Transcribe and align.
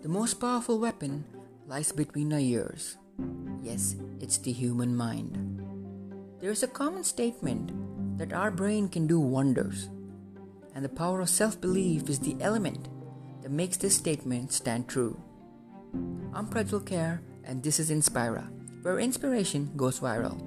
The 0.00 0.08
most 0.08 0.38
powerful 0.38 0.78
weapon 0.78 1.24
lies 1.66 1.90
between 1.90 2.32
our 2.32 2.38
ears. 2.38 2.96
Yes, 3.60 3.96
it's 4.20 4.38
the 4.38 4.52
human 4.52 4.94
mind. 4.94 5.34
There 6.38 6.52
is 6.52 6.62
a 6.62 6.70
common 6.70 7.02
statement 7.02 7.74
that 8.16 8.32
our 8.32 8.52
brain 8.52 8.88
can 8.88 9.08
do 9.08 9.18
wonders, 9.18 9.90
and 10.72 10.84
the 10.84 10.88
power 10.88 11.20
of 11.20 11.28
self 11.28 11.60
belief 11.60 12.08
is 12.08 12.20
the 12.20 12.36
element 12.38 12.86
that 13.42 13.50
makes 13.50 13.76
this 13.76 13.96
statement 13.96 14.52
stand 14.52 14.86
true. 14.86 15.18
I'm 16.32 16.46
Prajwal 16.46 16.86
Kher, 16.86 17.18
and 17.42 17.60
this 17.60 17.80
is 17.80 17.90
Inspira, 17.90 18.46
where 18.82 19.00
inspiration 19.00 19.72
goes 19.76 19.98
viral. 19.98 20.38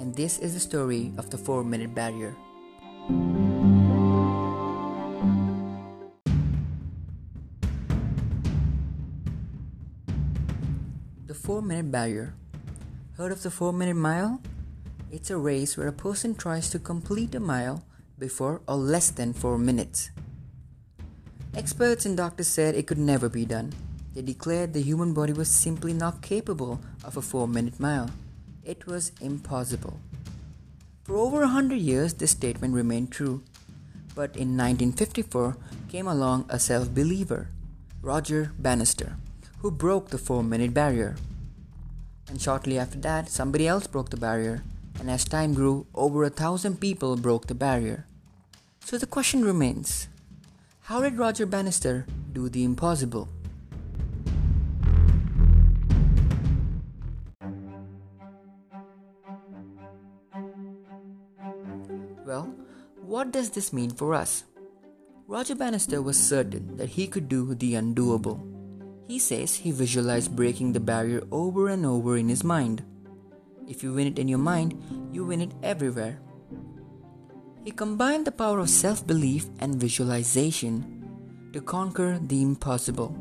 And 0.00 0.16
this 0.16 0.38
is 0.38 0.54
the 0.54 0.60
story 0.60 1.12
of 1.18 1.28
the 1.28 1.36
4 1.36 1.64
minute 1.64 1.94
barrier. 1.94 2.34
The 11.26 11.32
4 11.32 11.62
minute 11.62 11.90
barrier. 11.90 12.34
Heard 13.16 13.32
of 13.32 13.42
the 13.42 13.50
4 13.50 13.72
minute 13.72 13.96
mile? 13.96 14.42
It's 15.10 15.30
a 15.30 15.38
race 15.38 15.74
where 15.74 15.88
a 15.88 15.92
person 15.92 16.34
tries 16.34 16.68
to 16.68 16.78
complete 16.78 17.34
a 17.34 17.40
mile 17.40 17.82
before 18.18 18.60
or 18.68 18.76
less 18.76 19.08
than 19.08 19.32
4 19.32 19.56
minutes. 19.56 20.10
Experts 21.56 22.04
and 22.04 22.14
doctors 22.14 22.48
said 22.48 22.74
it 22.74 22.86
could 22.86 22.98
never 22.98 23.30
be 23.30 23.46
done. 23.46 23.72
They 24.12 24.20
declared 24.20 24.74
the 24.74 24.82
human 24.82 25.14
body 25.14 25.32
was 25.32 25.48
simply 25.48 25.94
not 25.94 26.20
capable 26.20 26.82
of 27.02 27.16
a 27.16 27.22
4 27.22 27.48
minute 27.48 27.80
mile. 27.80 28.10
It 28.62 28.84
was 28.86 29.12
impossible. 29.22 30.00
For 31.04 31.16
over 31.16 31.42
a 31.42 31.48
hundred 31.48 31.80
years, 31.80 32.12
this 32.12 32.32
statement 32.32 32.74
remained 32.74 33.12
true. 33.12 33.42
But 34.14 34.36
in 34.36 34.58
1954 34.60 35.56
came 35.88 36.06
along 36.06 36.44
a 36.50 36.58
self 36.58 36.92
believer, 36.92 37.48
Roger 38.02 38.52
Bannister, 38.58 39.16
who 39.64 39.70
broke 39.70 40.10
the 40.10 40.18
4 40.18 40.44
minute 40.44 40.74
barrier. 40.74 41.16
And 42.28 42.38
shortly 42.38 42.78
after 42.78 42.98
that, 42.98 43.30
somebody 43.30 43.66
else 43.66 43.86
broke 43.86 44.10
the 44.10 44.18
barrier, 44.18 44.62
and 45.00 45.10
as 45.10 45.24
time 45.24 45.54
grew, 45.54 45.86
over 45.94 46.22
a 46.22 46.28
thousand 46.28 46.82
people 46.82 47.16
broke 47.16 47.46
the 47.46 47.54
barrier. 47.54 48.04
So 48.84 48.98
the 48.98 49.06
question 49.06 49.42
remains 49.42 50.08
how 50.82 51.00
did 51.00 51.16
Roger 51.16 51.46
Bannister 51.46 52.04
do 52.30 52.50
the 52.50 52.62
impossible? 52.62 53.26
Well, 62.26 62.52
what 63.00 63.32
does 63.32 63.48
this 63.48 63.72
mean 63.72 63.88
for 63.88 64.12
us? 64.12 64.44
Roger 65.26 65.54
Bannister 65.54 66.02
was 66.02 66.20
certain 66.20 66.76
that 66.76 67.00
he 67.00 67.06
could 67.06 67.30
do 67.30 67.54
the 67.54 67.72
undoable. 67.72 68.53
He 69.06 69.18
says 69.18 69.54
he 69.54 69.70
visualized 69.70 70.34
breaking 70.34 70.72
the 70.72 70.80
barrier 70.80 71.22
over 71.30 71.68
and 71.68 71.84
over 71.84 72.16
in 72.16 72.28
his 72.28 72.42
mind. 72.42 72.82
If 73.68 73.82
you 73.82 73.92
win 73.92 74.06
it 74.06 74.18
in 74.18 74.28
your 74.28 74.38
mind, 74.38 74.80
you 75.12 75.24
win 75.24 75.40
it 75.40 75.52
everywhere. 75.62 76.20
He 77.64 77.70
combined 77.70 78.26
the 78.26 78.32
power 78.32 78.58
of 78.58 78.68
self 78.68 79.06
belief 79.06 79.46
and 79.60 79.76
visualization 79.76 81.50
to 81.52 81.60
conquer 81.60 82.18
the 82.20 82.42
impossible. 82.42 83.16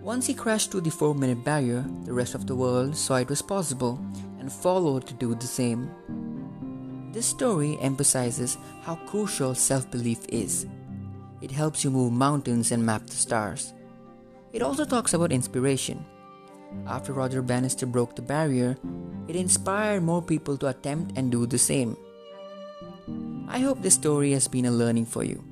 Once 0.00 0.26
he 0.26 0.34
crashed 0.34 0.70
through 0.70 0.82
the 0.82 0.90
4 0.90 1.14
minute 1.14 1.42
barrier, 1.44 1.84
the 2.04 2.12
rest 2.12 2.34
of 2.34 2.46
the 2.46 2.54
world 2.54 2.96
saw 2.96 3.16
it 3.16 3.28
was 3.28 3.42
possible 3.42 3.98
and 4.38 4.52
followed 4.52 5.06
to 5.06 5.14
do 5.14 5.34
the 5.34 5.46
same. 5.46 5.90
This 7.12 7.26
story 7.26 7.78
emphasizes 7.80 8.58
how 8.82 8.96
crucial 9.06 9.54
self 9.54 9.90
belief 9.90 10.20
is. 10.28 10.66
It 11.40 11.50
helps 11.50 11.84
you 11.84 11.90
move 11.90 12.12
mountains 12.12 12.72
and 12.72 12.84
map 12.84 13.06
the 13.06 13.16
stars. 13.16 13.74
It 14.52 14.62
also 14.62 14.84
talks 14.84 15.14
about 15.14 15.32
inspiration. 15.32 16.04
After 16.86 17.12
Roger 17.12 17.42
Bannister 17.42 17.86
broke 17.86 18.16
the 18.16 18.22
barrier, 18.22 18.76
it 19.28 19.36
inspired 19.36 20.02
more 20.02 20.22
people 20.22 20.56
to 20.58 20.68
attempt 20.68 21.16
and 21.16 21.30
do 21.30 21.46
the 21.46 21.58
same. 21.58 21.96
I 23.48 23.60
hope 23.60 23.82
this 23.82 23.94
story 23.94 24.32
has 24.32 24.48
been 24.48 24.66
a 24.66 24.70
learning 24.70 25.06
for 25.06 25.24
you. 25.24 25.44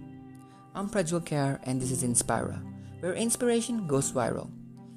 I'm 0.74 0.88
Prajwal 0.90 1.24
Kher 1.24 1.60
and 1.64 1.80
this 1.80 1.90
is 1.90 2.02
Inspira, 2.02 2.58
where 3.00 3.14
inspiration 3.14 3.86
goes 3.86 4.10
viral. 4.10 4.50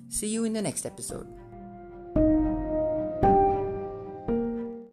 See 0.10 0.28
you 0.28 0.46
in 0.46 0.54
the 0.54 0.62
next 0.62 0.86
episode. 0.86 1.28